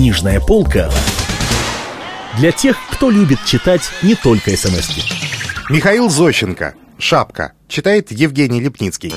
Книжная 0.00 0.40
полка 0.40 0.90
для 2.38 2.52
тех, 2.52 2.78
кто 2.90 3.10
любит 3.10 3.38
читать 3.44 3.82
не 4.00 4.14
только 4.14 4.56
смс 4.56 4.88
-ки. 4.88 5.02
Михаил 5.68 6.08
Зощенко. 6.08 6.72
Шапка. 6.98 7.52
Читает 7.68 8.10
Евгений 8.10 8.60
Лепницкий. 8.62 9.12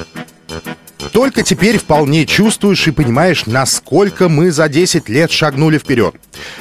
Только 1.13 1.41
теперь 1.43 1.77
вполне 1.77 2.25
чувствуешь 2.25 2.85
и 2.85 2.91
понимаешь, 2.91 3.45
насколько 3.45 4.27
мы 4.27 4.51
за 4.51 4.67
10 4.67 5.07
лет 5.07 5.31
шагнули 5.31 5.77
вперед. 5.77 6.15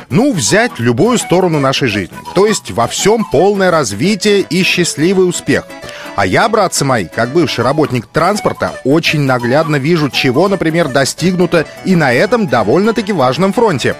Ну, 0.08 0.32
взять 0.32 0.78
любую 0.78 1.18
сторону 1.18 1.58
нашей 1.58 1.88
жизни. 1.88 2.16
То 2.36 2.46
есть 2.46 2.70
во 2.70 2.86
всем 2.86 3.24
полное 3.24 3.72
развитие 3.72 4.42
и 4.42 4.62
счастливый 4.62 5.28
успех. 5.28 5.66
А 6.14 6.26
я, 6.26 6.48
братцы 6.48 6.84
мои, 6.84 7.06
как 7.06 7.30
бывший 7.30 7.64
работник 7.64 8.06
транспорта, 8.06 8.72
очень 8.84 9.20
наглядно 9.20 9.76
вижу, 9.76 10.10
чего, 10.10 10.48
например, 10.48 10.88
достигнуто 10.88 11.64
и 11.84 11.96
на 11.96 12.12
этом 12.12 12.46
довольно-таки 12.46 13.12
важном 13.12 13.52
фронте. 13.52 13.96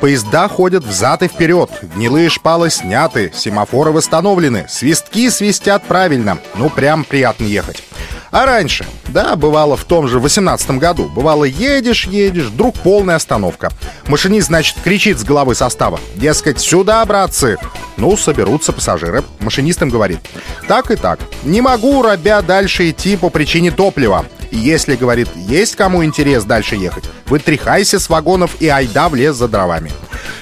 Поезда 0.00 0.48
ходят 0.48 0.84
взад 0.84 1.22
и 1.22 1.28
вперед, 1.28 1.70
гнилые 1.94 2.28
шпалы 2.30 2.68
сняты, 2.68 3.32
семафоры 3.34 3.92
восстановлены, 3.92 4.66
свистки 4.68 5.30
свистят 5.30 5.84
правильно. 5.84 6.38
Ну, 6.56 6.68
прям 6.68 7.04
приятно 7.04 7.44
ехать. 7.44 7.82
А 8.32 8.46
раньше, 8.46 8.86
да, 9.08 9.36
бывало 9.36 9.76
в 9.76 9.84
том 9.84 10.08
же 10.08 10.18
18 10.18 10.70
году, 10.78 11.10
бывало 11.14 11.44
едешь, 11.44 12.06
едешь, 12.06 12.46
вдруг 12.46 12.74
полная 12.76 13.16
остановка. 13.16 13.70
Машинист, 14.06 14.46
значит, 14.46 14.78
кричит 14.82 15.18
с 15.18 15.22
головы 15.22 15.54
состава, 15.54 16.00
дескать, 16.14 16.58
сюда, 16.58 17.04
братцы. 17.04 17.58
Ну, 17.98 18.16
соберутся 18.16 18.72
пассажиры. 18.72 19.22
Машинист 19.40 19.82
им 19.82 19.90
говорит, 19.90 20.18
так 20.66 20.90
и 20.90 20.96
так, 20.96 21.20
не 21.44 21.60
могу, 21.60 22.00
робя, 22.00 22.40
дальше 22.40 22.88
идти 22.88 23.18
по 23.18 23.28
причине 23.28 23.70
топлива. 23.70 24.24
Если, 24.50 24.96
говорит, 24.96 25.28
есть 25.36 25.76
кому 25.76 26.02
интерес 26.02 26.44
дальше 26.44 26.76
ехать, 26.76 27.04
вытряхайся 27.26 27.98
с 27.98 28.08
вагонов 28.08 28.56
и 28.60 28.68
айда 28.68 29.10
в 29.10 29.14
лес 29.14 29.36
за 29.36 29.46
дровами. 29.46 29.92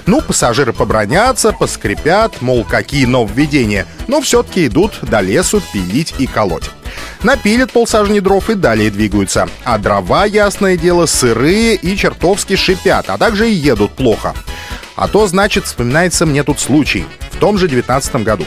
Ну, 0.06 0.20
пассажиры 0.20 0.72
побронятся, 0.72 1.50
поскрипят, 1.52 2.40
мол, 2.40 2.64
какие 2.64 3.06
нововведения, 3.06 3.84
но 4.06 4.20
все-таки 4.20 4.68
идут 4.68 5.00
до 5.02 5.20
лесу 5.20 5.60
пилить 5.72 6.14
и 6.18 6.28
колоть. 6.28 6.70
Напилят 7.22 7.70
полсажни 7.70 8.20
дров 8.20 8.48
и 8.48 8.54
далее 8.54 8.90
двигаются. 8.90 9.48
А 9.64 9.76
дрова, 9.78 10.24
ясное 10.24 10.76
дело, 10.76 11.06
сырые 11.06 11.74
и 11.74 11.96
чертовски 11.96 12.56
шипят, 12.56 13.10
а 13.10 13.18
также 13.18 13.50
и 13.50 13.54
едут 13.54 13.92
плохо. 13.92 14.34
А 14.96 15.06
то, 15.06 15.26
значит, 15.26 15.66
вспоминается 15.66 16.24
мне 16.24 16.42
тут 16.44 16.60
случай. 16.60 17.04
В 17.30 17.36
том 17.36 17.58
же 17.58 17.68
19 17.68 18.16
году. 18.16 18.44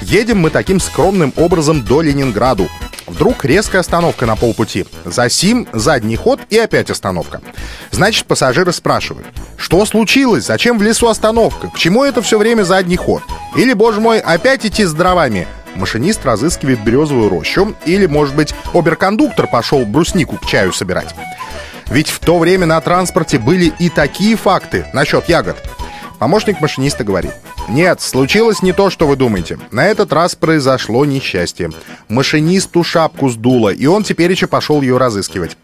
Едем 0.00 0.38
мы 0.38 0.50
таким 0.50 0.80
скромным 0.80 1.32
образом 1.36 1.82
до 1.84 2.00
Ленинграду. 2.00 2.68
Вдруг 3.06 3.44
резкая 3.44 3.80
остановка 3.82 4.26
на 4.26 4.34
полпути. 4.34 4.86
За 5.04 5.28
сим 5.28 5.68
задний 5.72 6.16
ход 6.16 6.40
и 6.50 6.58
опять 6.58 6.90
остановка. 6.90 7.40
Значит, 7.92 8.26
пассажиры 8.26 8.72
спрашивают, 8.72 9.26
что 9.56 9.84
случилось? 9.86 10.44
Зачем 10.44 10.78
в 10.78 10.82
лесу 10.82 11.08
остановка? 11.08 11.68
К 11.68 11.78
чему 11.78 12.04
это 12.04 12.20
все 12.20 12.38
время 12.38 12.62
задний 12.64 12.96
ход? 12.96 13.22
Или, 13.56 13.74
боже 13.74 14.00
мой, 14.00 14.18
опять 14.20 14.66
идти 14.66 14.84
с 14.84 14.92
дровами? 14.92 15.46
Машинист 15.76 16.24
разыскивает 16.24 16.82
березовую 16.82 17.28
рощу, 17.28 17.74
или, 17.84 18.06
может 18.06 18.34
быть, 18.34 18.54
оберкондуктор 18.74 19.46
пошел 19.46 19.84
бруснику 19.84 20.36
к 20.36 20.46
чаю 20.46 20.72
собирать. 20.72 21.14
Ведь 21.88 22.08
в 22.08 22.18
то 22.18 22.38
время 22.38 22.66
на 22.66 22.80
транспорте 22.80 23.38
были 23.38 23.72
и 23.78 23.88
такие 23.88 24.36
факты 24.36 24.86
насчет 24.92 25.28
ягод. 25.28 25.56
Помощник 26.18 26.60
машиниста 26.60 27.04
говорит. 27.04 27.32
Нет, 27.68 28.00
случилось 28.00 28.62
не 28.62 28.72
то, 28.72 28.90
что 28.90 29.06
вы 29.06 29.16
думаете. 29.16 29.58
На 29.70 29.86
этот 29.86 30.12
раз 30.12 30.34
произошло 30.34 31.04
несчастье. 31.04 31.70
Машинисту 32.08 32.84
шапку 32.84 33.28
сдуло, 33.28 33.70
и 33.70 33.86
он 33.86 34.04
теперь 34.04 34.30
еще 34.30 34.46
пошел 34.46 34.80
ее 34.82 34.98
разыскивать. 34.98 35.56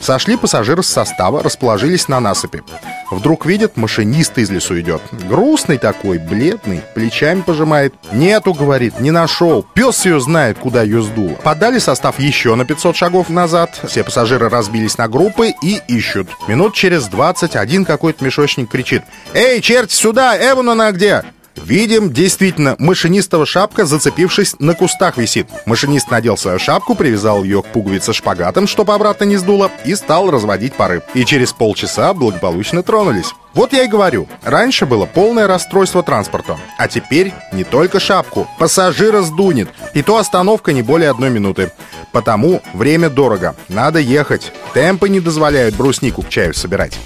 Сошли 0.00 0.36
пассажиры 0.36 0.82
с 0.82 0.88
состава, 0.88 1.42
расположились 1.42 2.08
на 2.08 2.20
насыпи. 2.20 2.62
Вдруг 3.10 3.46
видят, 3.46 3.76
машинист 3.76 4.36
из 4.38 4.50
лесу 4.50 4.78
идет. 4.80 5.00
Грустный 5.28 5.78
такой, 5.78 6.18
бледный, 6.18 6.82
плечами 6.94 7.40
пожимает. 7.40 7.94
«Нету»,— 8.12 8.52
говорит,— 8.54 8.98
«не 9.00 9.10
нашел. 9.10 9.66
Пес 9.74 10.04
ее 10.04 10.20
знает, 10.20 10.58
куда 10.58 10.82
ее 10.82 11.02
сдуло». 11.02 11.34
Подали 11.42 11.78
состав 11.78 12.18
еще 12.18 12.54
на 12.54 12.64
500 12.64 12.96
шагов 12.96 13.30
назад. 13.30 13.80
Все 13.86 14.04
пассажиры 14.04 14.48
разбились 14.48 14.98
на 14.98 15.08
группы 15.08 15.54
и 15.62 15.80
ищут. 15.88 16.28
Минут 16.48 16.74
через 16.74 17.06
20 17.06 17.56
один 17.56 17.84
какой-то 17.84 18.24
мешочник 18.24 18.70
кричит. 18.70 19.02
«Эй, 19.32 19.60
черти, 19.60 19.94
сюда! 19.94 20.36
Эван 20.36 20.68
она 20.68 20.92
где?» 20.92 21.24
Видим, 21.64 22.12
действительно, 22.12 22.76
машинистова 22.78 23.46
шапка, 23.46 23.86
зацепившись, 23.86 24.56
на 24.58 24.74
кустах 24.74 25.16
висит. 25.16 25.46
Машинист 25.66 26.10
надел 26.10 26.36
свою 26.36 26.58
шапку, 26.58 26.94
привязал 26.94 27.44
ее 27.44 27.62
к 27.62 27.66
пуговице 27.66 28.12
шпагатом, 28.12 28.66
чтобы 28.66 28.94
обратно 28.94 29.24
не 29.24 29.36
сдуло, 29.36 29.70
и 29.84 29.94
стал 29.94 30.30
разводить 30.30 30.74
пары. 30.74 31.02
И 31.14 31.24
через 31.24 31.52
полчаса 31.52 32.12
благополучно 32.14 32.82
тронулись. 32.82 33.32
Вот 33.54 33.72
я 33.72 33.84
и 33.84 33.88
говорю, 33.88 34.28
раньше 34.42 34.86
было 34.86 35.06
полное 35.06 35.46
расстройство 35.46 36.02
транспорта, 36.02 36.58
а 36.78 36.86
теперь 36.86 37.32
не 37.52 37.64
только 37.64 37.98
шапку, 37.98 38.46
пассажира 38.58 39.22
сдунет, 39.22 39.68
и 39.94 40.02
то 40.02 40.18
остановка 40.18 40.72
не 40.72 40.82
более 40.82 41.10
одной 41.10 41.30
минуты. 41.30 41.72
Потому 42.12 42.62
время 42.72 43.10
дорого, 43.10 43.56
надо 43.68 43.98
ехать, 43.98 44.52
темпы 44.74 45.08
не 45.08 45.20
дозволяют 45.20 45.74
бруснику 45.74 46.22
к 46.22 46.28
чаю 46.28 46.54
собирать. 46.54 46.98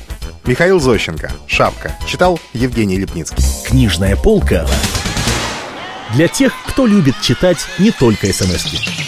Михаил 0.45 0.81
Зощенко. 0.81 1.31
Шапка. 1.47 1.97
Читал 2.07 2.41
Евгений 2.53 2.99
Лепницкий. 2.99 3.45
Книжная 3.65 4.17
полка 4.17 4.67
для 6.15 6.29
тех, 6.29 6.53
кто 6.67 6.87
любит 6.87 7.15
читать 7.23 7.59
не 7.79 7.91
только 7.91 8.27
смс 8.33 8.67
-ки. 8.67 9.02